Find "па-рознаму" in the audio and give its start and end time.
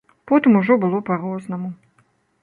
1.09-1.69